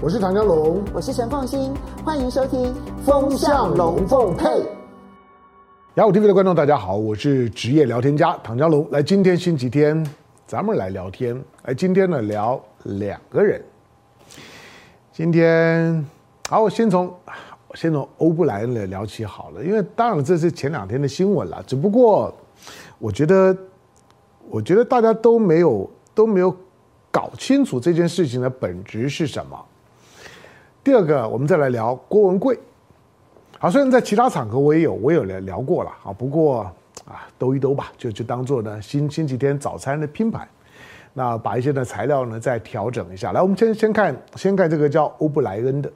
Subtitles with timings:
[0.00, 2.72] 我是唐江龙，我是陈凤新，欢迎收听
[3.04, 4.46] 《风向龙凤配》。
[5.94, 8.88] 雅虎 TV 的观众，大家好，我是职业聊天家唐江龙。
[8.92, 10.08] 来，今天星期天，
[10.46, 11.36] 咱们来聊天。
[11.64, 13.60] 来，今天呢聊两个人。
[15.12, 16.06] 今天，
[16.48, 17.12] 好，我先从
[17.74, 22.32] 先从欧布莱恩来聊起好了，因为当然这是前两天的新闻了，只不过
[23.00, 23.56] 我觉得，
[24.48, 26.54] 我觉得大家都没有都没有。
[27.10, 29.58] 搞清楚这件事情的本质是什么。
[30.88, 32.58] 第二个，我们再来聊郭文贵。
[33.58, 36.60] 好，虽然在其他场合我也有我有聊聊过了啊，不过
[37.04, 40.48] 啊，兜一兜吧，就就当做呢星星期天早餐的拼盘。
[41.12, 43.32] 那把一些的材料呢再调整一下。
[43.32, 45.92] 来，我们先先看先看这个叫欧布莱恩的。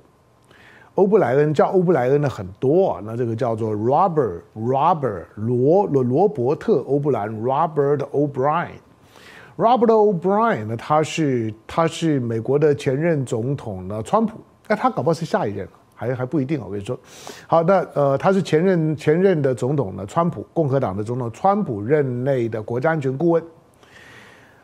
[0.96, 8.72] 欧布莱恩叫欧布莱恩的很多啊，那这个叫做 Robert Robert 罗罗罗伯特欧布莱恩 Robert O'Brien。
[9.56, 10.76] Robert O'Brien 呢？
[10.76, 14.38] 他是他是美国的前任总统呢，川普。
[14.68, 16.60] 那，他搞不好是下一任，还还不一定。
[16.62, 16.98] 我跟你说，
[17.46, 23.42] 好，那呃，他是前任前任的总统呢，川普，共和党的总统，川普任内的国家安全顾问。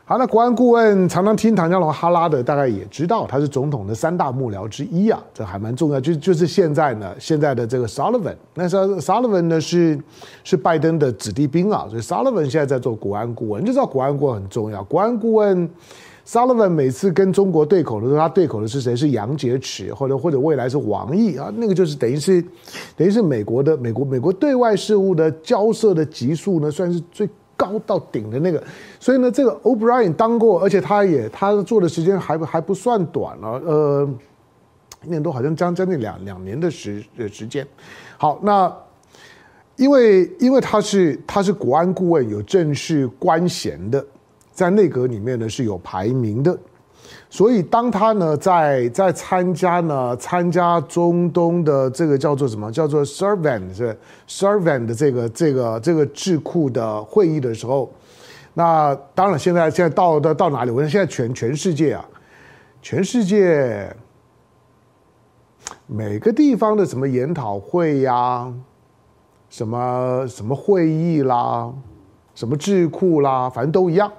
[0.05, 6.01] 好，那国安顾问常常听唐家龙哈拉的，大概也知道他是总统的三大幕僚之一啊，这还蛮重要。
[6.01, 10.01] 就就是现在呢，现在的这个 Sullivan，那 Sullivan 呢是
[10.43, 14.83] 是拜登的子弟兵啊，所以 Sullivan 现在在做国安顾问，你就知道国安顾问很重要。
[14.85, 15.69] 国安顾问
[16.29, 18.95] Sullivan 每次跟中国对口的时候，他对口的是谁？
[18.95, 22.39] 是杨洁篪，或者或者未来是王毅啊，那个就是等于是
[22.95, 27.27] 等于是美国的美国美国对外事务的交涉的级数呢，算是最。
[27.59, 28.63] 高到顶的那个，
[29.01, 34.09] 所以呢，这个 O'Brien 当过，而且他也他做的时间还还不算短了，呃，
[35.03, 37.67] 一年多，好像将将近两两年的时的时间。
[38.17, 38.73] 好，那
[39.75, 44.05] 因为因为他是他是国安顾问，有正式官衔的，
[44.59, 46.57] 在内阁里面呢是有排名的。
[47.29, 57.89] 所以，当他呢在在参加呢参加中东的这个叫做什么叫做 Servant 是 Servant 的这个这个这个智库的会议的时候，
[58.53, 60.71] 那当然现在现在到到到哪里？
[60.71, 62.05] 我说现在全全世界啊，
[62.81, 63.95] 全世界
[65.87, 68.51] 每个地方的什么研讨会呀，
[69.49, 71.71] 什么什么会议啦，
[72.35, 74.11] 什么智库啦，反正都一样，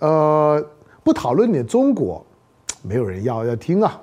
[0.00, 0.62] 呃。
[1.02, 2.22] 不讨论点中国，
[2.82, 3.98] 没有人要要听啊。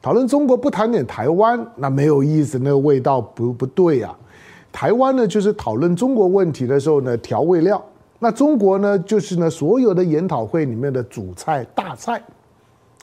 [0.00, 4.16] 讨论中国不谈点台湾，那没有意思，那个味道不不对啊。
[4.70, 7.84] 台湾呢，就是讨论中国问题的时候呢，调味料。
[8.20, 12.22] 那中国呢，就是呢，所有的研讨会里面的主菜大菜。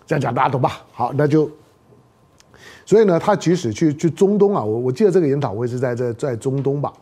[0.08, 0.82] 这样讲大家懂吧？
[0.94, 1.52] 好，那就。
[2.86, 6.94] 所以呢，他即使去去中东啊，我我记得这个研讨会是在在在中东吧。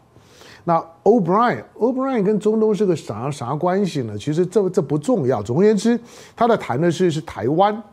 [0.66, 4.18] 那 O'Brien，O'Brien 跟中东是个啥啥关系呢？
[4.18, 5.44] 其实这这不重要。
[5.44, 6.00] 总而言之，
[6.35, 7.84] 他的谈的是是台湾。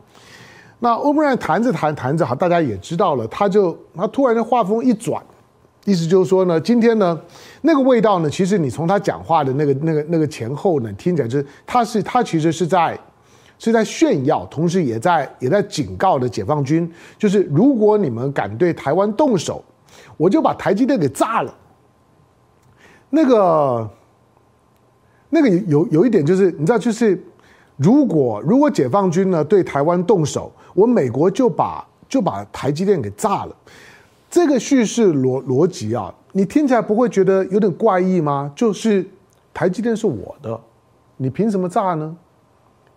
[0.79, 5.21] 那 O'Brien 谈着谈谈着，好，大家也知道了，他就他突然的话锋一转，
[5.85, 7.19] 意思就是说呢，今天呢
[7.61, 12.97] 那个味道呢，其实你从他讲话的那个那个那个前后呢，听起来就是他是他其实是在
[13.59, 19.63] 是在炫耀，同时也在也在警告的解放军，就是如果你们敢对台湾动手，
[20.15, 21.53] 我就把台积电给炸了。
[23.13, 23.89] 那个，
[25.29, 27.21] 那个有有一点就是，你知道，就是
[27.75, 33.55] 如果如果解放军呢对台湾动手，我美国就把就把台积电给炸了。
[34.29, 38.49] 这个叙事逻逻辑啊，你听起来不会觉得有点怪异吗？
[38.55, 39.05] 就是
[39.53, 40.57] 台积电是我的，
[41.17, 42.15] 你凭什么炸呢？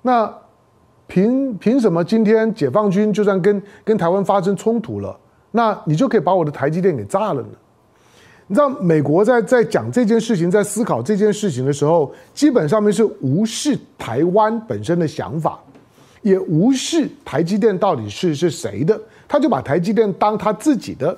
[0.02, 0.32] 那
[1.08, 5.18] 凭凭什么今天解放军就算跟跟台湾发生冲突了，
[5.50, 7.48] 那你就可以把我的台积电给炸了呢？
[8.46, 15.58] 你知道美国在在讲这件事情，在思考这件事情的时候，基本上面是无视台湾本身的想法，
[16.20, 21.16] 也无视台积电到底是是谁的，他就把台积电当他自己的。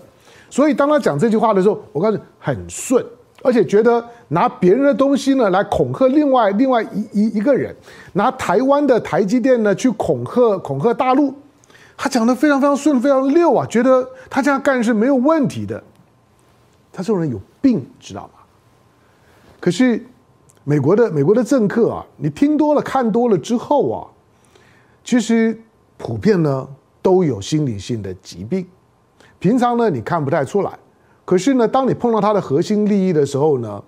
[0.49, 3.05] 所以当他讲这句话的时候，我告诉你很顺，
[3.43, 7.75] 而且觉得拿别人的东西呢来恐吓另外另外一一一个人，
[8.13, 11.35] 拿台湾的台积电呢去恐吓恐吓大陆，
[11.97, 15.83] 他讲的非常非常顺，非常溜啊，觉得他这样干是没有问题的。
[16.97, 18.41] 他这种人有病，知道吗？
[19.61, 20.03] 可是
[20.65, 24.09] 美国的美国的政客啊，你听多了看多了之后啊，
[25.05, 25.61] 其实
[25.99, 26.67] 普遍呢
[27.03, 28.67] 都有心理性的疾病。
[29.39, 30.73] 平常呢你看不太出来，
[31.27, 33.85] 可是呢当你碰到他的核心利益的时候呢，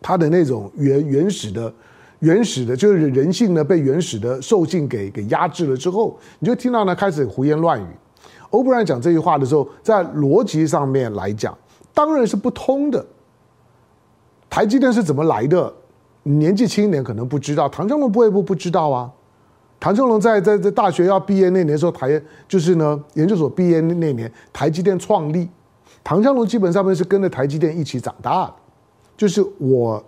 [0.00, 1.74] 他的那种原原始的
[2.20, 7.86] 原始的，就是人性呢被原始的兽性给给压制了之后，你就听到呢开始胡言乱语。
[8.50, 11.52] 欧布莱恩讲这句话的时候，在逻辑上面来讲。
[11.94, 13.06] 当然是不通的。
[14.50, 15.72] 台积电是怎么来的？
[16.24, 19.10] 年纪轻一点可能不知道，唐湘龙不会不不知道啊。
[19.78, 25.48] 唐湘龙在在在大学要毕业那年的时候，台就是呢研究所毕业那那年，台积电创立。
[26.02, 28.54] 唐湘龙基本上面是跟着台积电一起长大的，
[29.16, 30.02] 就是我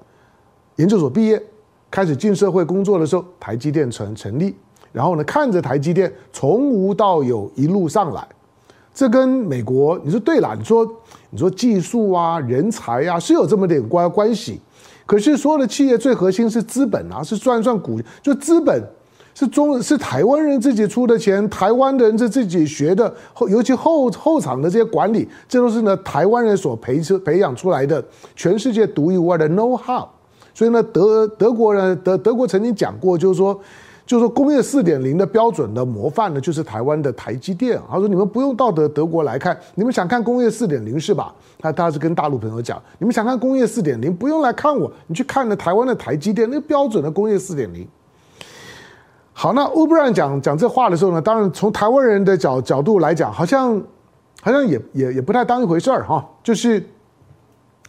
[0.76, 1.42] 研究所毕业
[1.90, 4.54] 开始进社会工作的时候，台积电成成立，
[4.92, 8.26] 然后呢看着台积电从无到有一路上来，
[8.94, 10.90] 这跟美国你说对了，你说
[11.36, 14.58] 你说技术啊人才啊是有这么点关关系，
[15.04, 18.82] 可是所有的企业最核心是资本啊，是赚赚股，就资本。
[19.34, 28.02] 是中是台湾人自己出的钱，台湾人是自己学的，后尤其后后场的这些管理，这都是呢台湾人所培出培养出来的，
[28.34, 30.08] 全世界独一无二的 know how。
[30.54, 33.60] 所以呢，德德国人德德国曾经讲过，就是说，
[34.06, 37.78] 就是说工业四点零的标准的模范呢，就是台湾的台积电。
[37.90, 41.34] 他说你们不用到德德国来看，你们想看工业四点零是吧？
[41.58, 47.86] 他他是跟大陆朋友讲，你们想看工业四点零，不用来看我，你去看呢台湾的台积电，那标准的工业四点零。
[49.32, 53.82] 好，那欧布兰讲讲这话的时候呢，当然从台湾人的角角度来讲，好像
[54.40, 56.24] 好像也也也不太当一回事儿哈。
[56.44, 56.82] 就是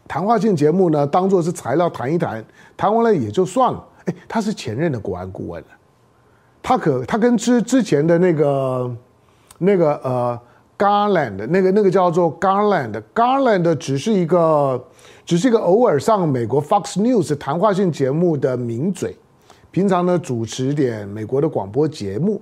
[0.08, 2.44] 谈话性节目呢，当做是材料谈一谈，
[2.76, 3.82] 谈完了也就算了。
[4.06, 5.64] 哎，他是前任的国安顾问，
[6.68, 8.94] 他可他跟之之前的那个
[9.58, 10.38] 那个呃
[10.78, 14.86] Garland 那个那个叫做 Garland Garland 只是一个
[15.24, 19.18] 只是一个偶尔上美国 Fox News 谈话性节目的名嘴。
[19.72, 22.42] 平常呢，主持点美国的广播节目。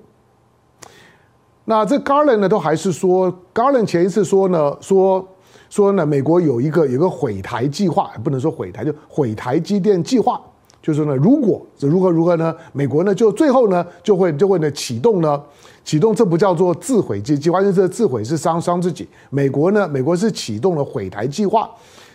[1.66, 5.28] 那这 Garland 呢，都还是说 Garland 前一次说呢，说
[5.70, 10.42] 说呢，美国有一个有个毁台计划，不能说毁台，就毁台积电计划。
[10.86, 15.42] 就是呢，如果如何如何呢，美国呢就最后呢就会就会呢启动呢
[15.84, 19.10] 启动，这不叫做自毁计计划，因为这个自毁是伤伤自己。
[19.32, 21.68] 美国呢，美国是启动了毁台计划，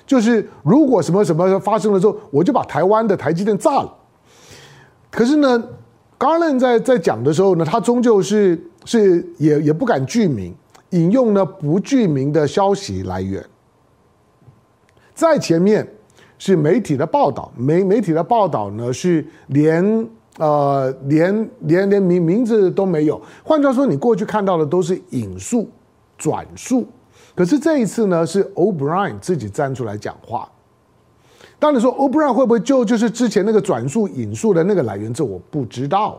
[0.06, 3.92] 就是如果什么什么发生了之后，我就把台湾的台积电炸了。
[5.10, 5.60] 可是呢
[6.16, 10.54] ，Garland 在在讲的时候呢，他终究是是也也不敢具名，
[10.90, 13.44] 引用呢不具名的消息来源。
[15.12, 15.84] 在前面
[16.40, 20.08] 是媒体的报道，媒媒体的报道呢是连
[20.38, 23.20] 呃连连连名名字都没有。
[23.44, 25.68] 换句话说，你过去看到的都是引述
[26.16, 26.86] 转述，
[27.34, 30.48] 可是这一次呢是 O'Brien 自己站出来讲话。
[31.58, 36.18] 当然说欧布莱恩会不会就就是之前那个转述引述的那个来源，这我不知道。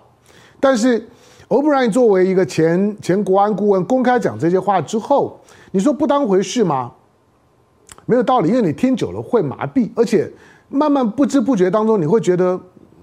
[0.60, 1.04] 但是
[1.48, 5.40] 欧布莱恩作为一个前前国安顾问，公开讲这些话之后，
[5.72, 6.92] 你说不当回事吗？
[8.12, 10.30] 没有道理，因为你听久了会麻痹，而且
[10.68, 12.60] 慢慢不知不觉当中，你会觉得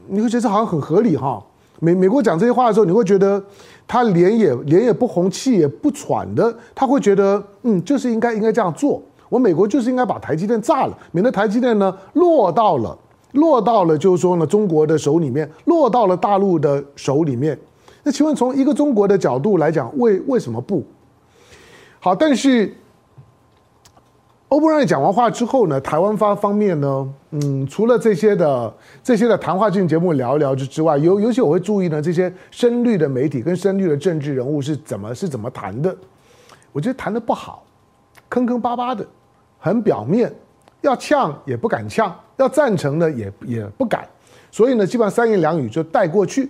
[0.07, 1.43] 你会觉得好像很合理哈。
[1.81, 3.43] 美美国讲这些话的时候，你会觉得
[3.87, 9.03] 他脸也脸也不红，气也不喘的，他会觉得嗯，就是应该应该这样做。
[9.31, 12.95] 我美国就是应该把台积电炸了，免得台积电呢落到了
[13.33, 17.59] 落到了就是说呢中国的手里面，落到了大陆的手里面。
[18.03, 20.85] 那请问从一个中国的角度来讲，为为什么不？
[21.99, 22.75] 好，但是
[24.49, 35.95] 欧布莱讲完话之后呢，台湾方方面呢，嗯，除了这些的这些的谈话性节目聊一聊之之外，尤尤其我会注意呢，这些深绿的媒体跟深绿的政治人物是怎么是怎么谈的，
[36.73, 37.63] 我觉得谈的不好，
[38.29, 39.07] 坑坑巴巴的。
[39.61, 40.33] 很表面，
[40.83, 44.09] 要呛也不敢呛，要赞成呢也也不敢，
[44.53, 46.49] 所以呢，基本上三言两语就带过去，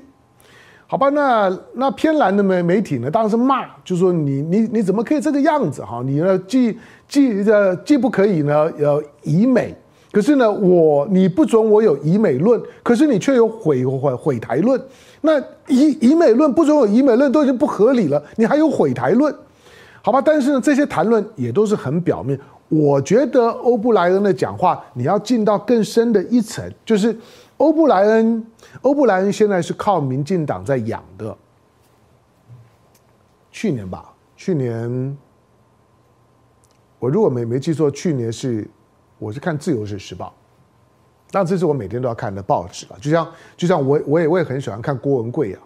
[0.90, 1.10] 好吧？
[1.10, 6.02] 那那偏蓝的媒媒体呢，当然是骂，就说你你你怎么可以这个样子哈？
[6.02, 6.74] 你呢既
[7.06, 9.76] 既呃既不可以呢呃以美，
[10.10, 14.80] 可是呢我你不准我有以美论，可是你却有毁毁毁台论，
[15.20, 19.34] 那以以美论不准有以美论都已经不合理了，你还有毁台论，
[20.00, 20.22] 好吧？
[20.24, 22.40] 但是呢这些谈论也都是很表面。
[22.70, 27.14] 我觉得欧布莱恩的讲话，你要进到更深的一层，就是
[27.58, 28.44] 欧布莱恩，
[28.82, 31.36] 欧布莱恩现在是靠民进党在养的。
[33.52, 35.18] 去年吧，去年，
[36.98, 38.68] 我如果没没记错，去年是
[39.18, 40.26] 我是看《自由时报》，
[41.32, 42.96] 那这是我每天都要看的报纸了。
[43.00, 45.60] 就像就像我我也我也很喜欢看郭文贵啊，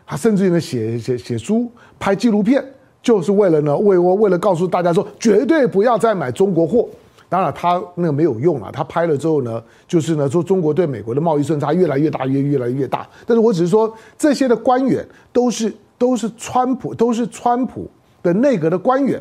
[0.06, 2.64] 他甚至于呢写写写书、拍纪录片，
[3.02, 6.88] 就是为了呢为我为了告诉大家说，绝对不要再买中国货。
[7.28, 13.04] 当然他那个没有用啊，他拍了之后呢，就是呢说中国对美国的贸易顺差越来越大，越越来越大。
[13.26, 17.90] 但是我只是说这些的官员都是都是川普都是川普
[18.22, 19.20] 的内阁的官员。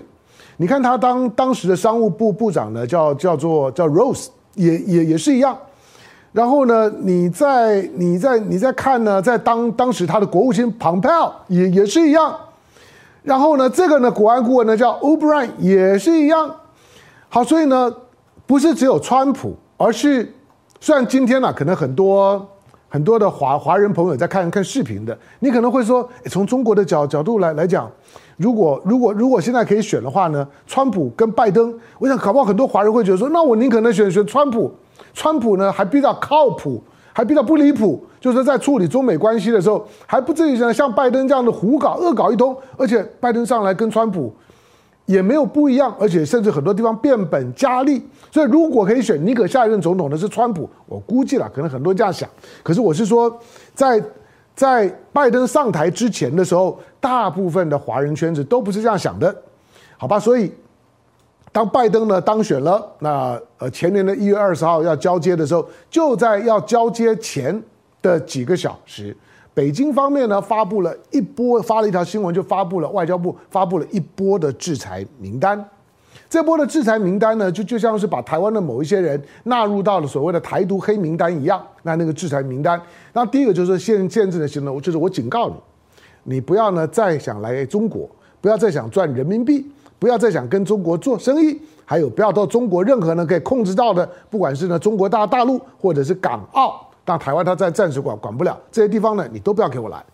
[0.57, 5.57] 你看他当当时的商务部部长呢，叫叫做叫 Rose，也也也是一样。
[6.35, 12.35] 然后呢，你在你在你在看呢，在当当时他的国务卿 Pompeo 也也是一样。
[13.23, 16.53] 然后呢，这个呢，国安顾问呢叫 O'Brien 也是一样。
[17.29, 17.89] 好，所以呢，
[18.45, 20.29] 不是只有川普，而是
[20.81, 22.45] 虽然今天呢，可能很多
[22.89, 27.89] 很多的华华人朋友在看看视频的，你可能会说，从中国的角角度来来讲。
[28.35, 34.69] 如果如果如果现在可以选的话呢，川普跟拜登，我想搞不好很多华人会觉得说，那我宁可能选选川普，
[35.13, 36.83] 川普呢还比较靠谱，
[37.13, 44.33] 还比较不离谱，就是在处理中美关系的时候，还不至于像像拜登这样的胡搞恶搞一通，而且拜登上来跟川普
[45.05, 52.29] 也没有不一样，而且甚至很多地方变本加厉，所以如果可以选，宁可下一任总统的是川普，我估计了，可能很多人这样想，
[52.63, 53.39] 可是我是说
[53.73, 54.01] 在。
[54.55, 59.35] 在拜登上台之前的时候，大部分的华人圈子都不是这样想的，
[59.97, 60.17] 好吧？
[60.17, 60.49] 所以，
[61.55, 67.63] 当拜登呢当选了，那呃前年的一月二十号要交接的时候，就在要交接前
[68.01, 69.15] 的几个小时，
[69.53, 75.65] 北京方面呢发布了一波，发了一条新闻，就发布了外交部发布了一波的制裁名单。
[76.29, 81.65] 这波的制裁名单呢，就就像是把台湾的某一些人纳入到了所谓的台独黑名单一样。
[81.83, 82.77] 那那个制裁名单，
[83.13, 85.55] 那第一个就是限限制的行动，就是我警告你，
[86.35, 88.09] 你不要呢再想来中国，
[88.41, 89.65] 不要再想赚人民币，
[90.05, 100.05] 不要再想跟中国做生意，还有不要到中国任何呢可以控制到的，不管是呢中国大大陆或者是港澳，但台湾它在暂时管管不了这些地方呢，你都不要给我来。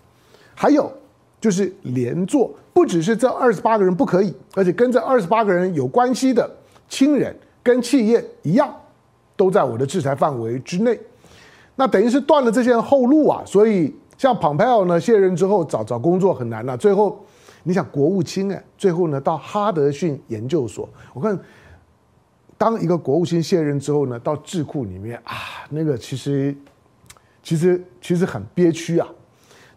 [0.55, 0.89] 还有。
[1.41, 6.47] 就是连坐，不只是这二十八个人不可以，而且跟这二十八个人有关系的
[6.87, 8.71] 亲人跟企业一样，
[9.35, 10.99] 都在我的制裁范围之内。
[11.75, 13.41] 那等于是断了这些后路啊！
[13.43, 16.77] 所以像蓬佩奥呢卸任之后找找工作很难了。
[16.77, 17.19] 最后
[17.63, 21.37] 你想国务卿哎，最后呢到哈德逊研究所，我看
[22.57, 25.33] 当一个国务卿卸任之后呢，到智库里面啊，
[25.69, 26.55] 那个其实
[27.41, 29.07] 其实其实很憋屈啊。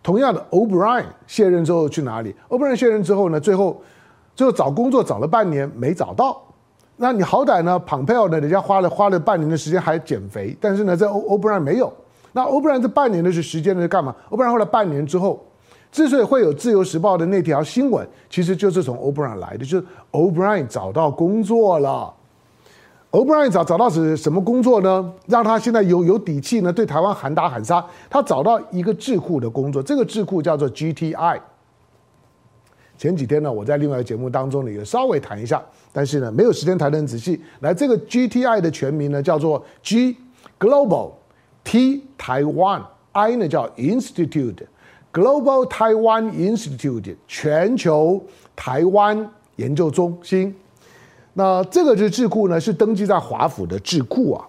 [0.02, 3.40] 同样的，O'Brien 卸任之后去哪里？O'Brien 卸任之后呢？
[3.40, 3.82] 最后，
[4.36, 6.42] 最后找工作找了半年没找到。
[6.96, 11.90] 那你好歹呢，Pompeo 呢，人家花了花了半年的时间还减肥，但是呢，在 O'Brien 没有。
[12.32, 15.42] 那 O'Brien 这半年的是时间呢是干嘛？O'Brien 后来半年之后，
[15.94, 22.12] 之所以会有《自由时报》的那条新闻，其实就是从 O'Brien 来的，就是 O'Brien 找到工作了。
[23.12, 25.12] O'Brien 找找到是什么工作呢？
[25.28, 26.72] 让他现在有有底气呢？
[26.72, 27.86] 对台湾喊打喊杀。
[28.10, 31.40] 他找到一个智库的工作，这个智库叫做 GTI。
[32.98, 37.40] 前几天呢，我在另外一个节目当中呢也稍微谈一下，但是呢没有时间谈得很仔细。
[37.60, 40.16] 来，这个 GTI 的全名呢叫做 G
[40.58, 43.68] Global，T Taiwan，I 呢叫
[45.14, 48.20] Global Taiwan Institute 全球
[48.56, 50.52] 台湾研究中心。
[51.34, 54.44] 那这个是智库呢，是登记在华府的智库啊。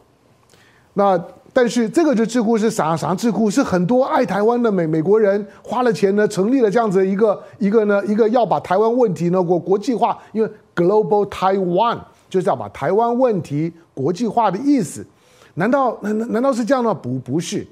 [0.96, 3.48] 那但是这个是智库是啥啥智库？
[3.48, 15.06] 是很多爱台湾的美美国人花了钱呢，成立了这样子一个一个呢一个要把台湾问题呢国国际化，因为 Global Taiwan 就是要把台湾问题国际化的意思。
[15.54, 16.92] 难道难难道是这样吗？
[16.92, 17.66] 不不是，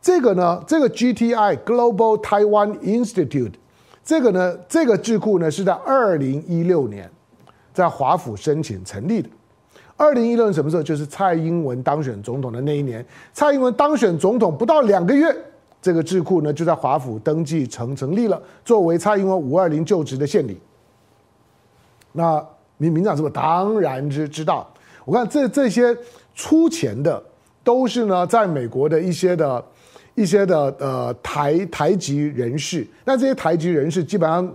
[0.00, 3.52] 这个呢这个 GTI Global Taiwan Institute
[4.04, 7.10] 这个呢这个智库呢是在二零一六年。
[7.74, 9.28] 在华府申请成立的，
[9.96, 10.82] 二零一六年什么时候？
[10.82, 13.06] 就是蔡英文当选总统的那一年。
[13.32, 15.32] 蔡英文当选总统不到两个月，
[15.80, 20.58] 这个智库呢就在华府登记成成立了，作为蔡英文五二零就职的献礼。
[22.10, 22.44] 那
[22.78, 24.68] 民民长是不是当然知知道？
[25.04, 25.96] 我看这这些
[26.34, 27.22] 出钱的
[27.62, 29.64] 都是呢，在美国的一些的。
[30.18, 34.52] 一些的呃台台籍人士，那这些台籍人士基本上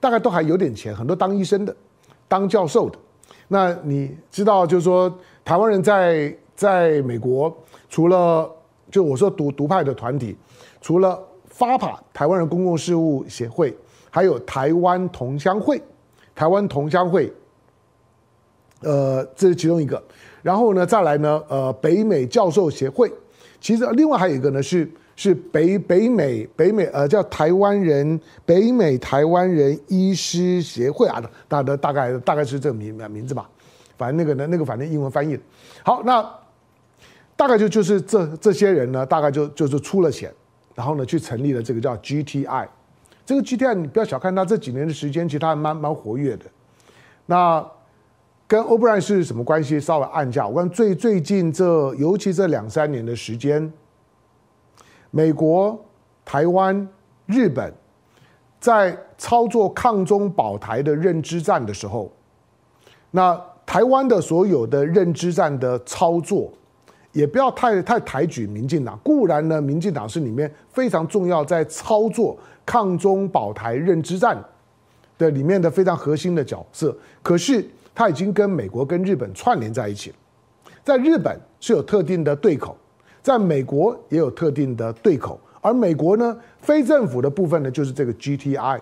[0.00, 1.76] 大概都还有点钱，很多当医生的，
[2.26, 2.98] 当教授的。
[3.46, 5.14] 那你知道，就是说
[5.44, 7.54] 台湾人在在美国，
[7.90, 8.50] 除了
[8.90, 10.34] 就我说独独派的团体，
[10.80, 11.22] 除了
[11.54, 13.76] FAPA 台湾人公共事务协会，
[14.08, 15.78] 还有台湾同乡会，
[16.34, 17.30] 台湾同乡会，
[18.80, 20.02] 呃，这是其中一个。
[20.40, 23.12] 然后呢，再来呢，呃，北美教授协会，
[23.60, 24.90] 其实另外还有一个呢是。
[25.22, 33.48] 是北北美北美呃叫台湾人北美台湾人医师协会啊，大的大概大概是这个名名字吧，
[33.96, 35.38] 反正那个呢那个反正英文翻译。
[35.84, 36.28] 好，那
[37.36, 40.28] 大概就就是这这些人呢，大概就就是出了钱，
[40.74, 42.66] 然后呢去成立了这个叫 GTI。
[43.24, 46.46] 这个 GTI 你不要小看他这几年的时间，其实他还蛮蛮活跃的。
[47.26, 47.64] 那
[48.48, 49.78] 跟 O'Brien 是什么关系？
[49.78, 53.72] 稍微按一下，我看最最近这尤其这两三年的时间。
[55.14, 55.78] 美国、
[56.24, 56.88] 台湾、
[57.26, 57.72] 日本
[58.58, 62.10] 在操作抗中保台的认知战的时候，
[63.10, 66.50] 那台湾的所有的认知战的操作，
[67.12, 68.98] 也不要太太抬举民进党。
[69.04, 74.42] 固然呢，民进党是里面非常重要，在操作抗中保台认知战
[75.18, 76.96] 的里面的非常核心的角色。
[77.22, 77.62] 可是，
[77.94, 80.16] 他已经跟美国跟日本串联在一起了，
[80.82, 82.74] 在日本是有特定的对口。
[83.22, 88.80] 在美国也有特定的对口，而美国呢，非政府的部分呢，就是这个 GTI，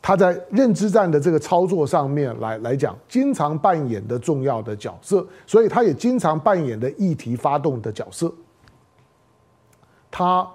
[0.00, 8.32] 它在认知战的这个操作上面来来讲，经常扮演的重要的角色，所以它也经常扮演的议题发动的角色。
[10.10, 10.48] 它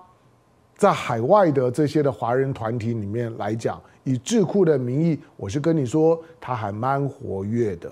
[0.76, 7.92] 在海外的这些的华人团体里面来讲，以智库的名义，我是跟你说，它还蛮活跃的。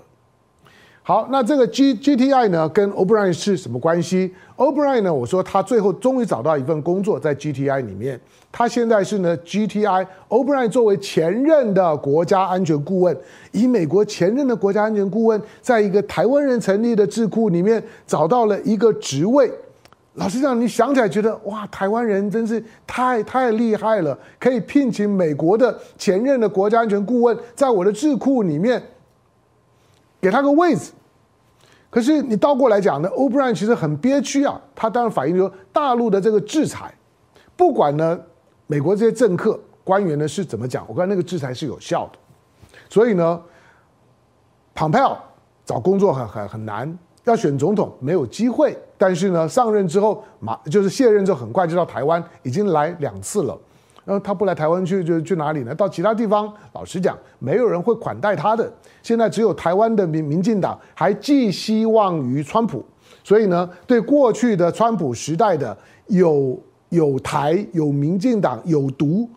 [1.06, 8.18] 好，那这个 G GTI 呢，跟 O'Brien 是什么关系？O'Brien 呢，我说他最后终于找到一份工作在 GTI 里面，
[8.50, 13.14] 他现在是呢 GTI O'Brien 作为前任的国家安全顾问，
[13.52, 19.52] 以美国前任的国家安全顾问，在一个台湾人成立的智库里面找到了一个职位。
[20.14, 28.82] 老实讲，你想起来觉得哇，台湾人真是太太厉害了，可以聘请美国的前任的国家安全顾问，在我的智库里面。
[30.24, 30.90] 给他个位置，
[31.90, 34.58] 可是你倒过来讲呢，O'Brien 其实很憋屈啊。
[34.74, 36.94] 他当然反映说，大陆的这个制裁，
[37.54, 38.18] 不管呢
[38.66, 42.18] 美国这些政客官员呢是怎么讲，我看那个制裁是有效的。
[42.88, 43.38] 所以呢
[44.74, 45.14] ，Pompeo
[45.66, 48.74] 找工作很很很难，要选总统没有机会。
[48.96, 53.60] 但是呢，上任之后马就是卸任之后，很快就到台湾，已经来两次了。
[54.06, 55.74] 那他不来台湾去就去哪里呢？
[55.74, 58.70] 到其他地方，老实讲，没有人会款待他的。
[59.02, 62.84] 现在只有台湾的民民进党还寄希望于川普，
[63.22, 65.76] 所以呢，对过去的川普时代的
[66.08, 66.58] 有
[66.90, 69.28] 有台有民进党有独，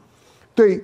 [0.53, 0.83] 对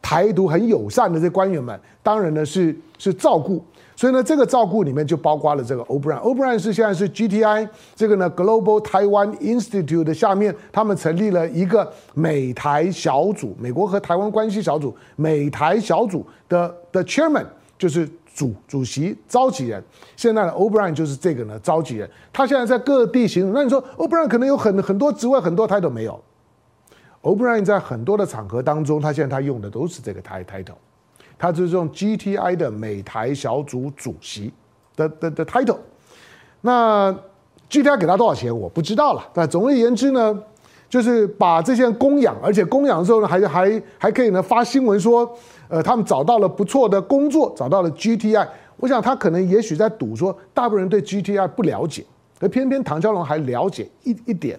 [0.00, 3.64] 台独很友善的这官员们，当然呢是是照顾。
[3.94, 6.18] 所以呢，这个照顾里面就包括了这个 O'Brien。
[6.18, 19.82] O'Brien 是现在是 GTI 这个呢 Global Taiwan Institute 的下面，他们成立了一个美台小组，美国和台湾关系小组，美台小组的的 Chairman 就是主主席召集人。
[20.16, 23.52] 现在的 O'Brien 就是这个呢召集人，他现在在各地行走。
[23.52, 26.18] 那你说 O'Brien 可能有很很多职位，很多 title 没有
[27.22, 30.74] ？O'Brien 在很多的场合当中，他现在他用的都是这个 title。
[31.42, 34.52] 他就是用 GTI 的美台小组主席
[34.94, 35.76] 的的的 title，
[36.60, 37.12] 那
[37.68, 39.28] GTI 给他多少钱我不知道了。
[39.34, 40.40] 但总而言之呢，
[40.88, 45.28] 就是把这些人供养，而且供养的时候呢，还还还可以呢发新闻说，
[45.66, 48.46] 呃，他们找到了不错的工作，找到了 GTI。
[48.76, 52.04] 我想他可能也许在赌说，大部分人对 GTI 不了解，
[52.38, 54.56] 而偏偏唐蛟龙还了解一一点。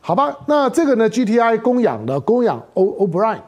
[0.00, 3.42] 好吧，那这个呢，GTI 供养的供养 O'Brien。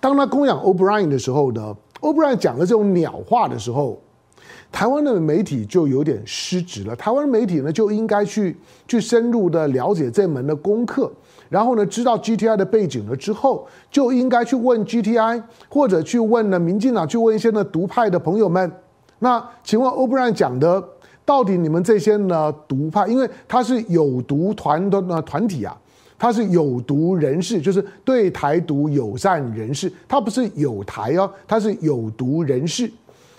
[0.00, 3.98] 当他供养 O'Brien 的时候呢，O'Brien 讲的这种鸟话的时候，
[4.70, 6.94] 台湾的媒体就有点失职了。
[6.96, 8.56] 台湾媒体呢就应该去
[8.86, 11.10] 去深入的了解这门的功课，
[11.48, 18.70] 然后呢知道 GTI 的背景了之后，就应该去问 GTI 或者去问呢民进党，去问一些呢独派的朋友们。
[19.20, 20.82] 那请问 O'Brien 讲的
[21.24, 25.74] 到底你们这些呢独派，因为他是有毒团的团体啊。
[26.18, 29.92] 他是有毒人士，就是对台独友善人士。
[30.08, 32.90] 他不是有台哦，他是有毒人士。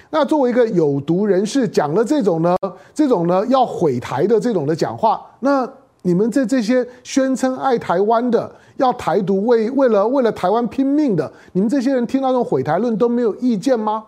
[0.09, 2.55] 那作为一个有毒人士，讲了这种呢，
[2.93, 5.67] 这种呢要毁台的这种的讲话，那
[6.03, 14.05] 你们这这些宣称爱台湾的，要台独为为了为了台湾拼命的，你们这些人听到这种毁台论都没有意见吗？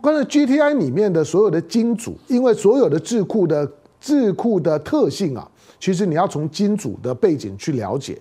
[0.00, 3.70] 我刚才 GTI 里面的所有的金主，因为所有的智库的
[4.00, 5.48] 智库的特性啊。
[5.84, 8.18] 其实你要从金主的背景去了解，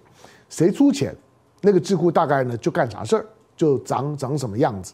[0.49, 1.15] 谁出钱，
[1.61, 4.93] 那个智库大概呢就干啥事儿，就长长什么样子。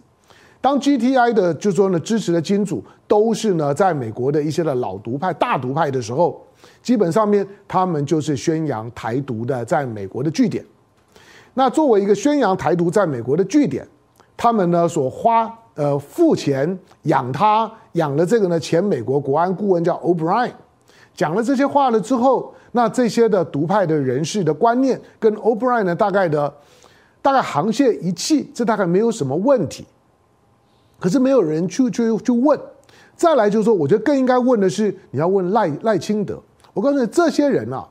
[0.61, 6.45] 当 GTI 的就说呢支持的金主都是呢在美国的一些的老独派、大独派的时候，
[6.83, 10.63] 基本上面他们就是宣扬台独的在美国的据点。
[11.55, 13.83] 那作为一个宣扬台独在美国的据点，
[14.37, 20.51] 他们呢所花呃付钱养他养了这个呢前美国国安顾问叫 O'Brien，
[21.15, 26.53] 讲了这些话了之后，那这些的独派的人士的观念跟 O'Brien 呢大概的
[27.21, 29.85] 大概沆瀣一气，这大概没有什么问题。
[30.99, 32.59] 可是没有人去去去问。
[33.15, 36.41] 再来就是说，我觉得更应该问的是，你要问赖赖清德。
[36.73, 37.87] 我告诉你，这些人啊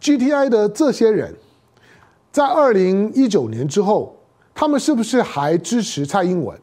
[0.00, 1.34] ，GTI 的这些人。
[2.30, 4.16] 在二零一九年之后，
[4.54, 6.58] 他们是不是还支持蔡英文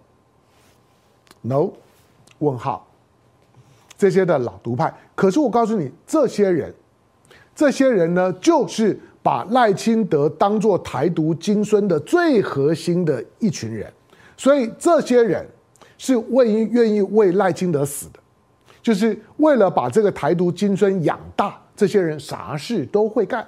[1.41, 1.71] ？No，
[2.39, 2.87] 问号。
[3.97, 6.73] 这些的老独派，可是我告诉你，这些人，
[7.59, 13.91] 这些人呢，就是把赖清德当做台独金孙的最核心的一群人，
[14.37, 15.45] 所以这些人
[15.97, 18.19] 是为愿意为赖清德死的，
[18.81, 21.59] 就是为了把这个台独金孙养大。
[21.75, 23.45] 这些人啥事都会干，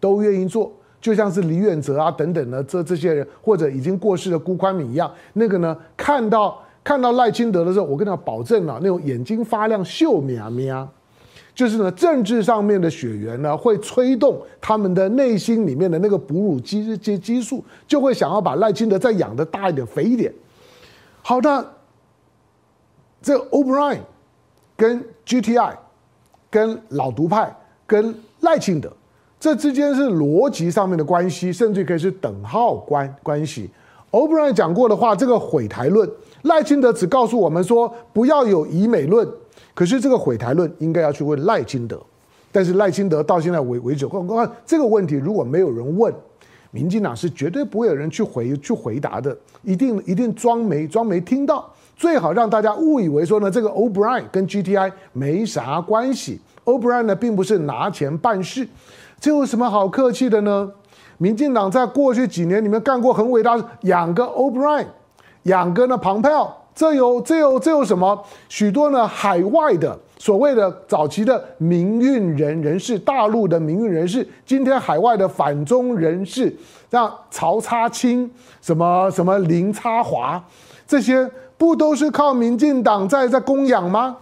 [0.00, 0.72] 都愿意做。
[1.00, 10.88] 就像是李远哲啊等等的这这些人，或者已经过世的辜宽敏一样，那个呢，看到看到赖清德的时候，我跟他保证啊，那种眼睛发亮、秀苗苗，
[11.54, 20.32] 就是呢，政治上面的血缘呢，会催动他们的内心里面的那个哺乳激激激素，就会想要把赖清德再养得大一点、肥一点。
[21.22, 21.64] 好的，
[23.22, 24.00] 这 O'Brien
[24.76, 25.76] 跟 GTI
[26.50, 28.92] 跟老独派跟赖清德。
[29.38, 33.70] 这之间是逻辑上面的关系，甚至可以是等号关关系。
[34.10, 36.10] O'Brien 讲过的话，这个毁台论，
[36.42, 39.28] 赖清德只告诉我们说不要有以美论，
[39.74, 42.00] 可是这个毁台论应该要去问赖清德。
[42.52, 46.14] 但是赖清德到现在为为止，光光这个问题如果没有人问，
[46.70, 58.68] 民进党是绝对不会有人去回去回答的，一定一定装没装没听到，最好让大家误以为说呢，这个 O'Brien 跟 GTI 没啥关系，O'Brien 呢并不是拿钱办事。
[59.18, 60.70] 这有什么好客气的呢？
[61.18, 64.86] 民进党在过去几年里面干过很伟大的，养个 O'Brien，
[65.44, 68.20] 养个呢庞佩奥，这有这有这有什么？
[68.48, 76.54] 许多呢海外的所谓的早期的民运人人士，大陆的民运人士，今天海外的反中人士，
[76.90, 78.28] 像曹叉青、
[78.60, 80.42] 什么什么林叉华，
[80.86, 84.16] 这些不都是靠民进党在在供养吗？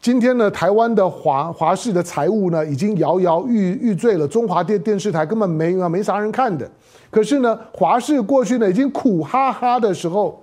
[0.00, 4.26] 今天呢，台湾的华华视的财务呢，已经摇摇欲欲坠了。
[4.26, 6.66] 中华电电视台根本没没啥人看的。
[7.10, 10.42] 可是呢，华视过去呢，已经苦哈哈的时候，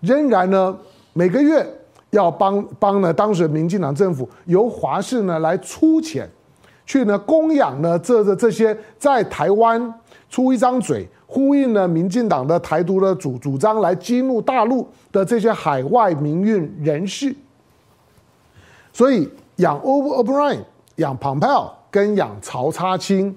[0.00, 0.76] 仍然呢，
[1.12, 1.66] 每个月
[2.10, 6.28] 要帮帮呢，当时民进党政府由华氏呢来出钱，
[6.86, 9.92] 去呢供养呢这这这些在台湾
[10.30, 17.34] 出一张嘴呼应了民进党的台独的主主张，来激怒大陆的这些海外民运人士。
[18.92, 20.60] 所以养 O'Brien、
[20.96, 23.36] 养 Pompeo 跟养曹叉青、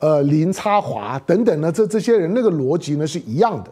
[0.00, 3.70] 呃林叉华等等呢，这这些人那个逻辑呢是一样的，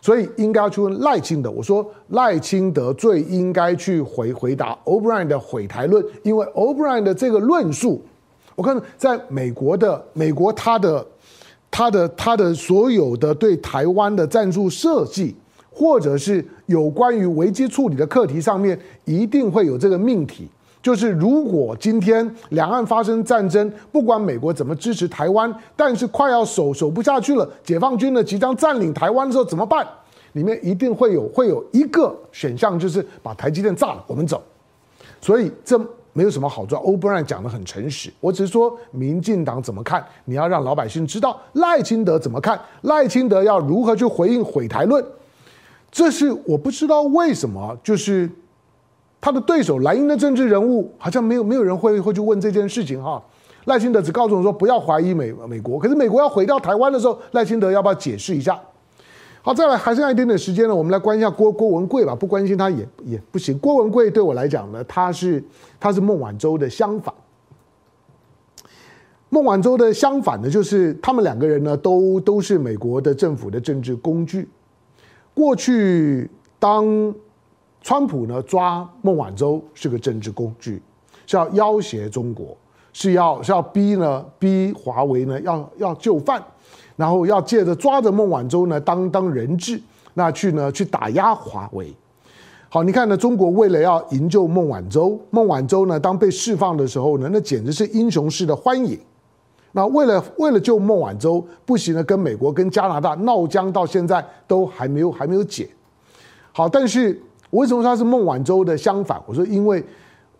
[0.00, 1.50] 所以应该要去问赖清德。
[1.50, 8.02] 我说赖清德最应该去回回答 O'Brien 的毁台论，因为 O'Brien 的这个论述，
[8.54, 11.06] 我看在美国的美国他的
[11.70, 15.36] 他的他的所有的对台湾的战术设计。
[15.72, 20.46] 或者是有关于危机处理的课题上面，一定会有这个命题，
[20.82, 29.86] 就是如果今天两岸发生战争，不管美国怎么支持台湾，但是快要守守不下去了，解放军呢即将占领台湾的时候怎么办？
[30.32, 34.40] 里面一定会有会有一个选项，就是把台积电炸了，我们走。
[35.20, 35.76] 所以这
[36.12, 36.78] 没有什么好做。
[36.78, 45.04] O'Brien 讲得很诚实，我只是说民进党怎么看，你要让老百姓知道赖清德怎么看，赖清德要如何去回应毁台论。
[45.90, 48.30] 这是我不知道为什么，就是
[49.20, 53.22] 他的对手蓝营的政治人物好像没有没有人会会去问这件事情哈。
[53.66, 58.58] 赖清德只告诉我说不要怀疑美美国，可是美国要毁掉台湾的时候，赖清德要不要解释一下？
[59.42, 62.14] 好，再来还剩下一点点时间呢，我们来关一下郭郭文贵吧。
[62.14, 63.58] 不关心他也也不行。
[63.58, 65.42] 郭文贵对我来讲呢，他是
[65.78, 67.14] 他是孟晚舟的相反。
[69.28, 74.48] 孟晚舟的相反呢，就是他们两个人呢都都是美国的政府的政治工具。
[75.32, 76.28] 过去，
[76.58, 77.14] 当
[77.82, 80.82] 川普呢抓孟晚舟是个政治工具，
[81.26, 82.56] 是要要挟中国，
[82.92, 86.42] 是要是要逼呢逼华为呢要要就范，
[86.96, 89.80] 然后要借着抓着孟晚舟呢当当人质，
[90.14, 91.94] 那去呢去打压华为。
[92.72, 98.96] 好，你看呢，中国为了要营救孟晚舟，孟晚舟呢，当被释放的时候呢，那简直是英雄式的欢迎。
[99.72, 105.68] 那为了为了救孟晚舟，不惜呢跟美国跟加拿大闹僵，到现在都还没有还没有解。
[106.52, 109.20] 好，但是我为什么说他是孟晚舟的相反？
[109.26, 109.84] 我说，因为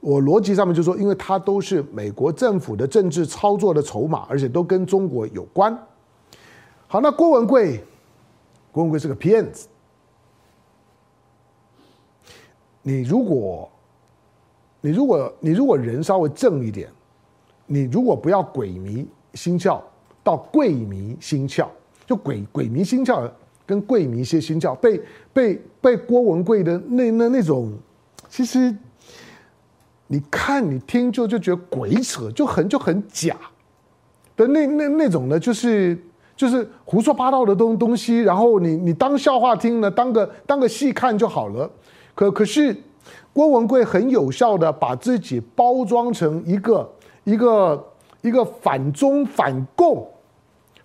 [0.00, 5.76] 我逻辑上面就说，因为他都是美国政府的政治操作的筹码，而且都跟中国有关。
[6.86, 7.84] 好，那郭文贵，
[8.72, 9.68] 郭文贵是个骗子。
[12.82, 13.70] 你如果，
[14.80, 16.88] 你如果你如果人稍微正一点，
[17.66, 19.80] 你如果不要鬼迷心窍，
[20.24, 21.66] 到贵迷心窍，
[22.06, 23.30] 就鬼鬼迷心窍
[23.70, 25.00] 跟贵迷些心窍，被
[25.32, 27.72] 被被郭文贵的那那那种，
[28.28, 28.74] 其实
[30.08, 33.36] 你看你听就就觉得鬼扯，就很就很假
[34.36, 35.96] 的那那那种呢，就是
[36.34, 41.70] 就是胡说八道的东东西，然后你你当笑话听呢，当个当个戏看就好了。
[42.14, 42.76] 可可是
[43.32, 46.90] 郭文贵很有效的把自己包装成一个。
[47.24, 47.84] 一个
[48.22, 50.08] 一个反中反共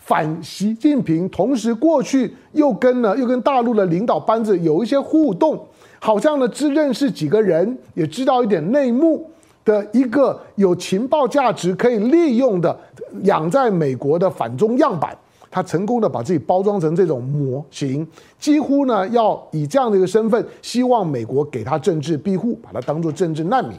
[0.05, 5.59] 反习近平，同时过去又跟呢又跟大陆的领导班子有一些互动，
[5.99, 9.27] 好像呢只认识几个人，也知道一点内幕
[9.63, 12.79] 的一个有情报价值可以利用的
[13.23, 15.17] 养在美国的反中样板，
[15.49, 23.75] 他成功的把自己包装成这种模型，几乎呢要以这样的一个身份，希望美国给他政治庇护，把他当做政治难民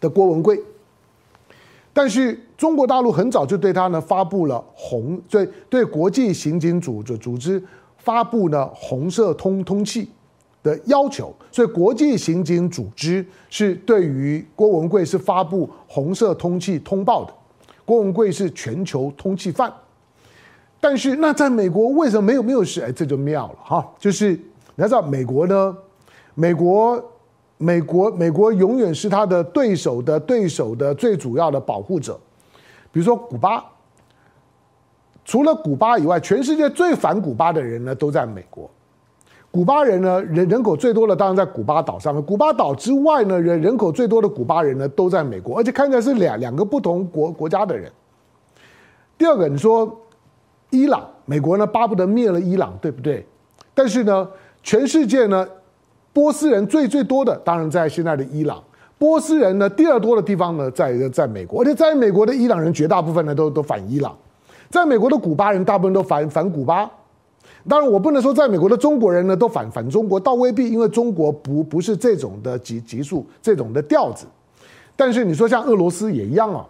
[0.00, 0.58] 的郭文贵。
[1.92, 7.62] 但是中国大陆很早就对他呢发布了红，对对国际刑警组织组织
[7.98, 10.06] 发布呢红色通通缉
[10.62, 17.32] 的要求，所以国际刑警组织是对于郭文贵是发布红色通气通报的，
[17.84, 19.72] 郭文贵是全球通缉犯。
[20.80, 22.80] 但是那在美国为什么没有没有事？
[22.82, 25.76] 哎，这就妙了哈，就是你要知道美国呢，
[26.34, 27.02] 美国。
[27.62, 32.18] 美国，美国永远是他的对手的对手的最主要的保护者。
[32.90, 33.62] 比如说古巴，
[35.26, 38.68] 除了古巴以外，全世界最反古巴的人呢都在美国。
[39.50, 42.24] 古巴人呢，人人口最多的当然在古巴岛上面。
[42.24, 47.92] 古巴岛之外呢，人人口最多的古巴人呢都在美国，而且看起来是两两个不同国国家的人。
[49.18, 50.00] 第二个，你说
[50.70, 53.26] 伊朗，美国呢巴不得灭了伊朗，对不对？
[53.74, 54.26] 但是呢，
[54.62, 55.46] 全世界呢。
[56.12, 58.62] 波斯人最最多的当然在现在的伊朗，
[58.98, 64.16] 波斯人呢第二多的地方呢在在美国，而且在美国的伊朗人绝大部分呢都都反伊朗，
[64.68, 66.90] 在美国的古巴人大部分都反反古巴，
[67.68, 74.26] 当然我不能说在美国的中国人呢都反反中国，倒未必，因为中国不不是这种的级级数这种的调子，
[74.96, 76.66] 但是你说像俄罗斯也一样啊，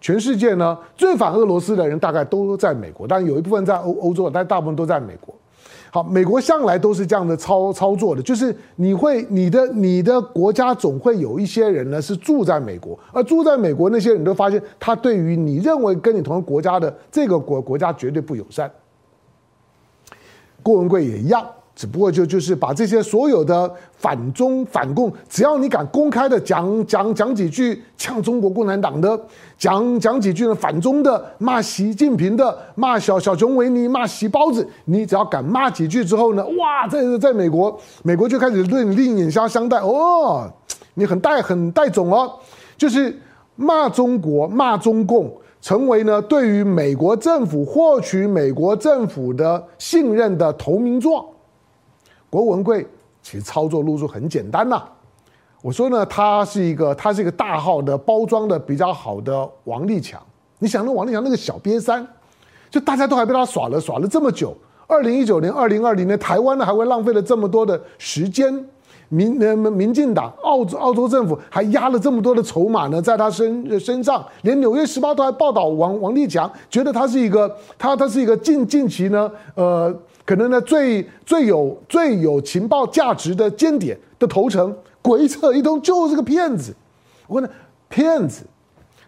[0.00, 5.34] 全世界呢最反俄罗斯的人大概都在美国，但有一部分在欧欧洲，但大部分都在美国。
[5.94, 18.68] 好，美国向来都是这样的操操作的，就是你会你的你的国家总会有一些人呢是住在美国，而住在美国那些人都发现，他对于你认为跟你同一国家的这个国国家绝对不友善。
[20.64, 21.46] 郭文贵也一样。
[21.76, 29.20] 只不过就就是把这些所有的反中反共，只要你敢公开的讲讲讲几句呛中国共产党的，
[29.58, 40.48] 讲讲几句呢反中的，骂习近平的，骂小小熊维尼，骂习包子，你只要敢骂几句之后呢，哇，在在美国，美国就开始对你另眼相相待哦，
[40.94, 42.34] 你很带很带种哦，
[42.76, 43.18] 就是
[43.56, 45.28] 骂中国骂中共，
[45.60, 51.24] 成为呢对于美国政府获取美国政府的信任的投名状。
[52.34, 52.84] 郭文贵
[53.22, 54.82] 其实操作路数很简单呐，
[55.62, 60.20] 我说呢，他是一个他是一个大号的包装的比较好的王立强。
[60.58, 62.04] 你想那王立强那个小瘪三，
[62.68, 64.52] 就大家都还被他耍了耍了这么久。
[64.88, 68.52] 二零一九年、二零二零年，台湾呢还会浪费了这么多的时间，
[69.08, 79.96] 民呃民进党、澳洲澳洲政府还压了这么多的筹码呢，在他身身上，连纽约时报都还报道王王立强，觉得他是一个他他是一个近近期呢呃。
[80.24, 86.74] 可能呢，最最有最有情报价值的间谍的头城，鬼扯一通，就是个骗子。
[87.26, 87.50] 我问呢，
[87.88, 88.44] 骗子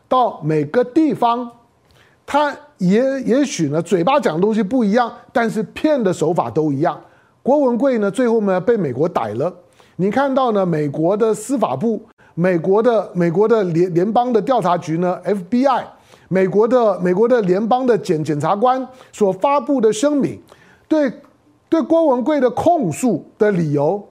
[0.09, 1.51] 到每个地方，
[2.27, 7.01] 他也也许呢，嘴巴讲的东西不一样，但是骗的手法都一样。
[7.43, 9.53] 郭文贵呢，最后呢被美国逮了。
[9.97, 12.03] 你看到呢，美国的司法部、
[12.35, 15.83] 美国的美国的联联邦的调查局呢 （FBI）、
[16.29, 20.39] 美国的美国的联邦的检检察官所发布的声明。
[20.89, 21.13] 对，
[21.69, 24.07] 对郭文贵的控诉的理由，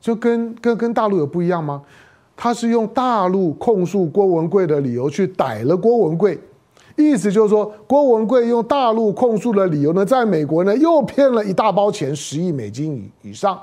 [0.00, 1.82] 就跟跟跟大陆有不一样吗？
[2.36, 6.36] 他是用大陆控诉郭文贵的理由去逮了郭文贵，
[6.96, 13.60] 意思就是说，郭文贵用大陆控诉的理由呢，在美国呢又骗了一大包钱，十亿美金以以上。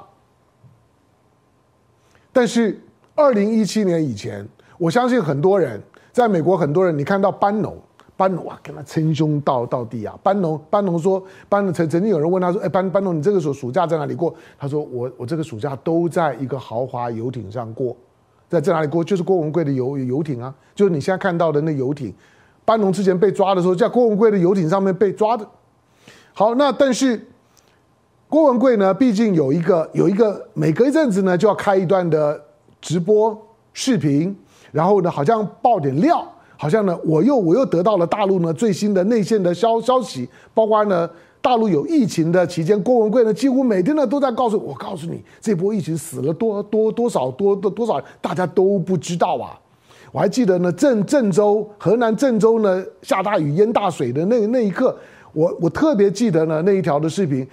[2.32, 2.82] 但是
[3.14, 4.48] 二零一七年以前，
[4.78, 5.82] 我相信很多人
[6.14, 7.78] 在美国，很多人你看到班农，
[8.22, 10.16] 班农哇，跟他称兄道道弟啊。
[10.22, 14.32] 班农，班农说，班农曾曾经有人问他说，哎，班班农，你这个时候暑假在哪里过？
[14.60, 17.98] 他说，我我这个暑假都在一个豪华游艇上过，
[18.48, 19.04] 在在哪里过？
[19.04, 22.14] 就是郭文贵的游游艇啊，就是你现在看到的那游艇。
[22.64, 25.44] 班农之前被抓的时候，在郭文贵的游艇上面被抓的。
[26.32, 27.28] 好，那但是
[28.30, 32.40] 郭文贵呢，毕竟有一个有一个每隔一阵子呢就要开一段的
[32.80, 33.36] 直播
[33.74, 34.38] 视频，
[34.72, 36.24] 然后呢好像爆点料，
[36.62, 41.10] 好像呢我又我又得到了大陆呢最新的内线的消消息，包括呢
[41.42, 49.60] 大陆有疫情的期间，郭文贵呢几乎每天呢都在告诉我，告诉你这波疫情死了多多多少多多多少，大家都不知道啊。
[50.12, 54.96] 我还记得呢，郑郑州河南郑州呢下大雨淹大水的那那一刻，
[55.34, 57.48] 我我特别记得呢那一条的视频，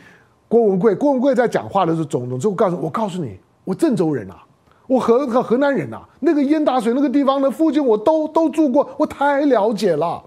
[0.49, 4.45] 郭文贵郭文贵在讲话的时候，总总之我告诉我告诉你，我郑州人啊，
[4.89, 10.21] 我河河河南人呐，那个淹大水那个地方的附近我都都住过，我太了解了。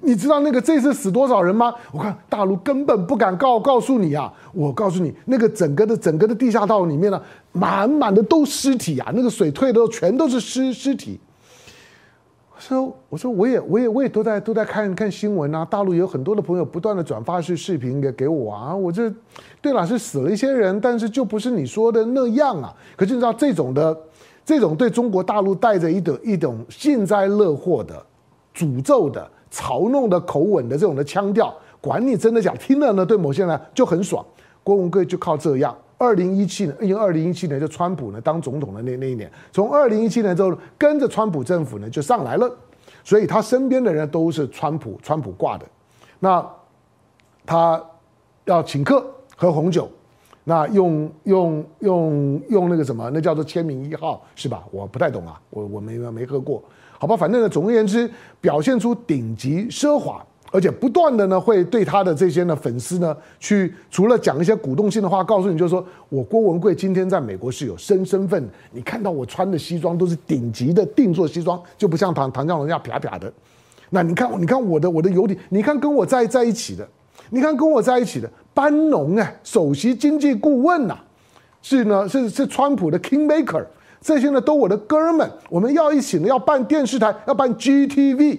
[0.00, 1.72] 你知道那个这次死多少人吗？
[1.92, 11.20] 我看大陆根本不敢告告诉你啊，我告诉你，那个整个的整个的地下道里面呢，满满的都尸体啊，那个水退的全都是尸尸体。
[12.68, 19.12] 说，我说我也我也我也都在都在看看新闻啊，大陆有很多的朋友不断的转发是视频给给我啊，我这
[19.60, 22.72] 对了是死了一些人，但是就不是你说的那样啊。
[22.94, 23.98] 可是你知道这种的
[24.44, 28.00] 这种对中国大陆带着一种一种幸灾乐祸的
[28.54, 34.24] 诅咒的嘲弄的口吻的这种的腔调，管你真的假，听了呢对某些人就很爽。
[34.62, 35.76] 郭文贵就靠这样。
[36.02, 42.50] 二零一七年，因为二零一七年就川普呢当总统的那那一年，从二零一七年之后跟着川普政府呢就上来了，
[43.04, 45.64] 所以他身边的人都是川普川普挂的，
[46.18, 46.44] 那
[47.46, 47.80] 他
[48.46, 49.88] 要请客喝红酒，
[50.42, 54.64] 那用用用用那个什么，那叫做签名一号是吧？
[54.72, 56.60] 我不太懂啊，我我没没喝过，
[56.98, 58.10] 好吧，反正呢，总而言之，
[58.40, 60.20] 表现出顶级奢华。
[60.52, 68.46] 而且不断的呢，会对他的这些呢粉丝呢，去除了讲一些鼓动性的话，告诉你就是说我郭文贵今天在美国是有身身份。
[68.70, 73.32] 你看到我穿的西装都是顶级的定做西装，就不像唐唐湘龙那样啪啪的。
[73.88, 76.86] 那你看，你看我的我的游艇，你看跟我在在一起的，
[77.30, 80.98] 你看跟我在一起的班农啊，首席经济顾问呐、
[81.62, 83.64] 是呢是是川普的 Kingmaker，
[84.02, 88.38] 这些呢都我的哥们，我们要一起呢要办电视台，要办 GTV。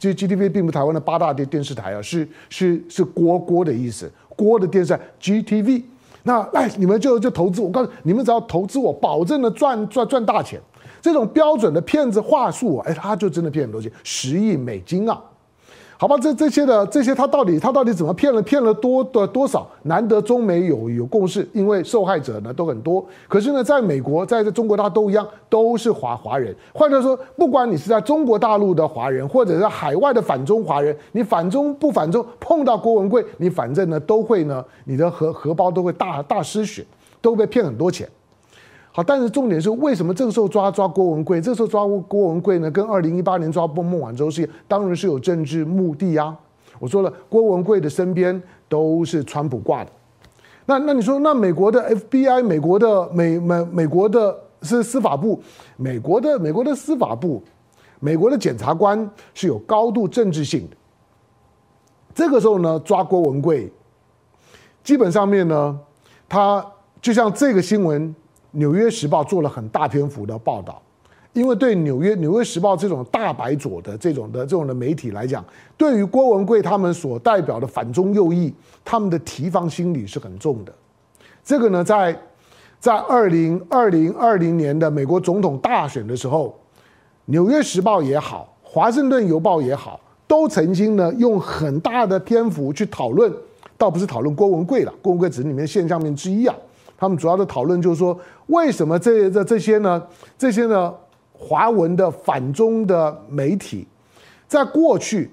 [0.00, 5.82] 其实 GTV 并不台湾的八大电电视台啊，是是是郭郭的意思，郭的电视台 GTV。
[6.22, 10.58] 那来你们就就投资，我告诉你们，只要投资我，保证的赚赚赚大钱。
[11.02, 15.18] 这种标准的骗子话术，哎，他就真的骗很多钱，十亿美金啊！
[16.00, 18.40] 好吧，这这些的这些，他到底他到底怎么骗了？
[18.40, 19.68] 骗了多的多少？
[19.82, 23.04] 难得中美有有共识，因为受害者呢都很多。
[23.28, 26.56] 可是呢，在美国，在这中国大陆都一样，都是华华人。
[26.72, 36.82] 换句话说，不管你是在中国大陆的华人，或者是海外的反中华人，你反中不反中，碰到郭文贵，你反正呢都会呢，你的荷荷包都会大大失血，
[37.20, 38.08] 都被骗很多钱。
[38.92, 41.40] 好，但是重点是为什么这个时候抓抓郭文贵？
[41.40, 42.68] 这个时候抓郭文贵呢？
[42.72, 46.36] 跟二零一八年抓孟孟晚舟是，当然是有政治目的呀。
[46.80, 49.90] 我说了，郭文贵的身边都是川普挂的。
[50.66, 55.40] 那那你说，那美国的 FBI，美国的美美美国的是司法部，
[55.76, 57.40] 美国的美国的司法部，
[58.00, 60.76] 美国的检察官是有高度政治性的。
[62.12, 63.72] 这个时候呢，抓郭文贵，
[64.82, 65.78] 基本上面呢，
[66.28, 66.64] 他
[67.00, 68.12] 就像这个新闻。
[68.52, 70.80] 《纽约时报》做了很大篇幅的报道，
[71.32, 75.44] 因为对纽约《纽约时报》这种大白左的这种的这种的媒体来讲，
[75.76, 78.52] 对于郭文贵他们所代表的反中右翼，
[78.84, 80.72] 他们的提防心理是很重的。
[81.44, 82.18] 这个呢，在
[82.80, 86.48] 在二零二零二零年的美国总统大选的时候，
[87.26, 93.32] 《纽约时报》也好，《华盛顿邮报》也好，都曾经呢用很大的篇幅去讨论，
[93.78, 96.54] 倒不是讨论郭文贵了，郭文贵只是里面现象面之一啊。
[97.00, 98.16] 他们主要的讨论就是说，
[98.48, 100.06] 为什么这这这些呢？
[100.36, 100.94] 这些呢，
[101.32, 103.86] 华文的反中的媒体，
[104.46, 105.30] 在过去，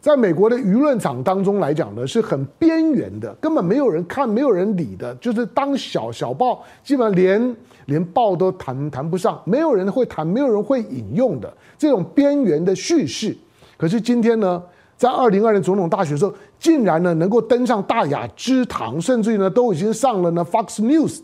[0.00, 13.36] 在美国的舆论场当中来讲呢，是很边缘的，根本没有人看，没有人理的，就是当小小报，基本上连连报都谈谈不上，没有人会谈，没有人会引用的这种边缘的叙事。
[13.76, 14.62] 可是今天呢？
[14.96, 21.20] 在二零二零总统大选的时候，竟然呢能够登上大雅之堂，甚至于呢都已经上了呢 Fox News，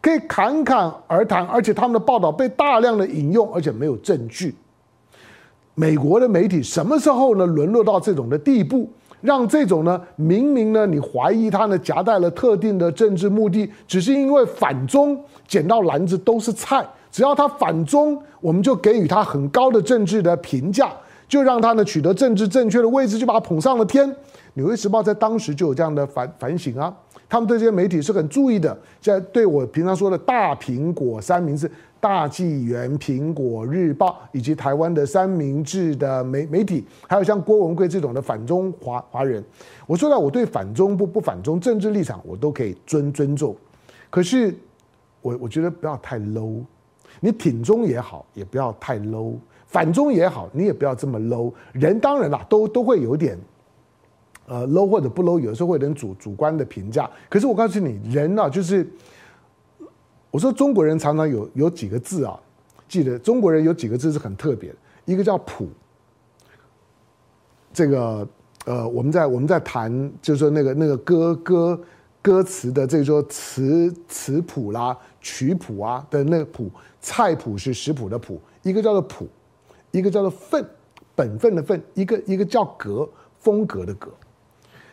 [0.00, 4.54] 可以侃侃而谈，而且他们的报道被大量的引用，而且没有证据。
[5.74, 8.88] 美国的媒体什么时候呢沦落到这种的地步？
[9.22, 15.18] 让这种呢，明明呢，你怀疑他呢夹带了特定的政治目的，只是因为反中
[15.48, 20.92] 捡到篮子都是菜，只要他反中，我们就给予他很高的政治的评价，
[21.26, 24.08] 就让他呢取得政治正确的位置，就把他捧上了天。
[24.56, 26.94] 《纽约时报》在当时就有这样的反反省啊，
[27.28, 31.70] 他们对这些媒体是很注意的，在对我平常说的大苹果三明治。
[31.98, 39.42] 大纪元、苹果日报以及台湾的三明治的媒媒体，还有像郭文贵这种的反中华华人，
[39.86, 43.56] 我说了，我对反中不不反中政治立场我都可以尊尊重，
[44.08, 44.54] 可是
[45.20, 46.60] 我我觉得不要太 low，
[47.18, 49.34] 你挺中也好，也不要太 low，
[49.66, 51.52] 反中也好，你也不要这么 low。
[51.72, 53.36] 人当然啦，都都会有点
[54.46, 57.10] 呃 low 或者不 low，有时候会有点主主观的评价。
[57.28, 58.86] 可是我告诉你，人、啊、就是。
[60.32, 62.38] 我说中国人常常有有几个字啊，
[62.86, 64.76] 记得中国人有几个字是很特别的，
[65.06, 65.66] 一个叫谱。
[67.72, 68.28] 这个
[68.66, 71.80] 呃，我们在我们在谈，就是说那个那个歌歌
[72.20, 76.70] 歌词的这说词词谱啦、曲谱啊的那个谱，
[77.00, 79.26] 菜谱是食谱的谱，一个叫做谱，
[79.90, 80.62] 一个叫做分，
[81.14, 84.10] 本分的分，一个一个叫格，风格的格。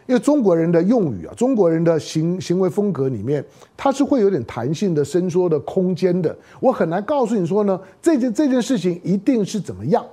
[0.05, 3.43] 因为中国人的用语啊，中国人的行行为风格里面，
[3.77, 6.35] 它是会有点弹性的伸缩的空间的。
[6.59, 10.05] 我很难告诉你说呢，这件这件事情一定是怎么样，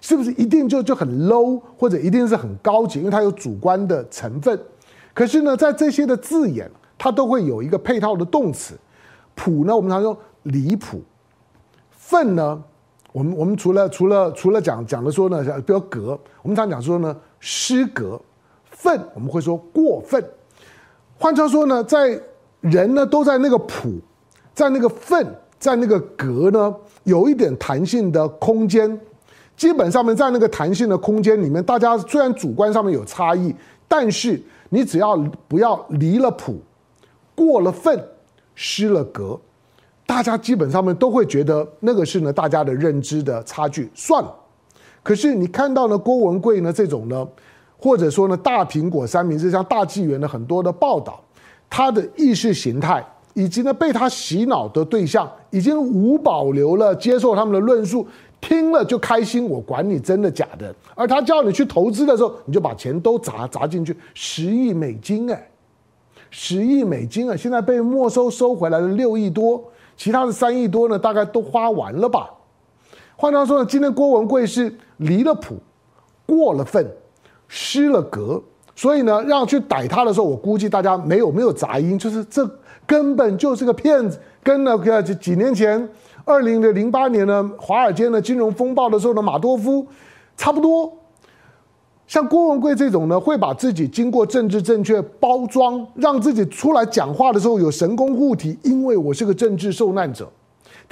[0.00, 2.98] 是不是一定就就很 low，或者一定是很高级？
[2.98, 4.58] 因为它有主观的成分。
[5.14, 6.68] 可是呢，在这些的字眼，
[6.98, 8.74] 它都会有一个配套的动词。
[9.36, 10.98] 谱呢，我们常说离谱；
[11.90, 12.60] 分呢，
[13.12, 18.20] 我们我们除了除了除了讲讲的说呢，比如格，我们常讲说呢，失格。
[18.82, 20.20] 分我们会说过分，
[21.16, 22.20] 换句话说呢，在
[22.60, 24.00] 人呢都在那个谱，
[24.52, 25.24] 在那个分，
[25.56, 26.74] 在那个格呢，
[27.04, 29.00] 有一点弹性的空间。
[29.56, 33.54] 基本上面在那个弹性的空间里面，大家虽然主观上面有差异，
[33.86, 35.16] 但是你只要
[35.46, 36.60] 不要离了谱，
[37.36, 38.04] 过了分，
[38.56, 39.38] 失了格，
[40.04, 43.88] 大家基本上面都会觉得那个是呢大家的认知的差距。
[43.94, 44.34] 算了，
[45.04, 47.28] 可是你看到呢郭文贵呢这种呢。
[47.82, 51.20] 或者说呢，大苹果三明治像大纪元的很多的报道，
[51.68, 53.04] 他的意识形态
[53.34, 58.06] 以及呢被他洗脑的对象，已经无保留了接受他们的论述，
[58.40, 60.72] 听了就开心，我管你真的假的。
[60.94, 65.50] 而他叫你去投资的时候，你就把钱都砸砸进去，十亿美金哎，
[66.30, 69.60] 十亿美金啊，现在被没收收回来了六亿多，
[69.96, 72.30] 其他的三亿多呢，大概都花完了吧。
[73.16, 75.56] 换句话说呢，今天郭文贵是离了谱，
[76.24, 76.88] 过了分。
[77.54, 78.42] 失了格，
[78.74, 82.50] 所以呢，让去逮他的时候，我估计大家没有没有杂音，就是这
[82.86, 85.86] 根本就是个骗子，跟那个几年前
[86.24, 89.86] 二零的零八年呢，华尔街的金融风暴的时候的马多夫
[90.34, 90.90] 差不多。
[92.06, 100.26] 像郭文贵这种呢，会把自己经过政治正确包装，让自己出来讲话的时候有神功护体，因为我是个政治受难者。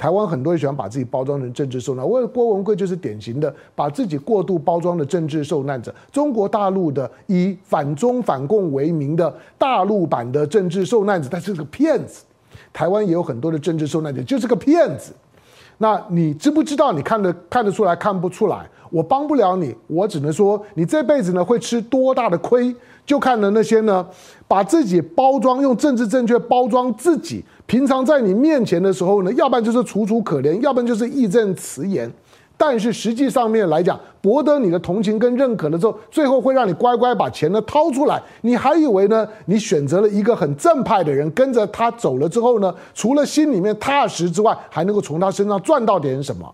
[0.01, 5.93] 台湾很多人喜欢把自己包装成政治受难，我郭文贵就是典型的把自己过度包装的政治受难者。
[6.11, 12.23] 中国大陆的以反中反共为名的大陆版的政治受难者，他是个骗子。
[12.73, 15.13] 台湾也有很多的政治受难者，就是个骗子。
[15.77, 16.91] 那你知不知道？
[16.91, 18.67] 你看得看得出来，看不出来？
[18.89, 22.75] 我帮不了你，我只能说你这辈子呢会吃多大的亏，
[23.05, 24.03] 就看了那些呢
[24.47, 27.45] 把自己包装用政治正确包装自己。
[27.71, 32.11] 平常在你面前的时候呢，要不然就是楚楚可怜，要不然就是义正辞严。
[32.57, 38.21] 但是实际上面来讲，博得你的同情跟认可的时候，最后会让你乖乖把钱呢掏出来。
[38.41, 46.53] 你还以为呢，你选择了一个很正派的人，跟着他走了之后呢，除了心里面踏实之外，还能够从他身上赚到点什么？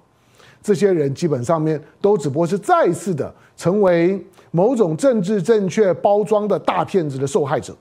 [0.62, 7.76] 这些人基本上面都只不过是再次的成为某种政治正确包装的大骗子的受害者。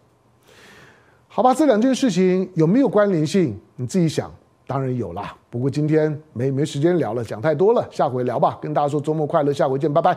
[1.37, 3.55] 好吧，这两件事情有没有关联性？
[3.77, 4.33] 你自己想，
[4.67, 5.37] 当然有啦。
[5.51, 8.59] 不过今天没没时间聊了，讲太多了，下回聊吧。
[8.59, 10.17] 跟大家说周末快乐，下回见，拜拜。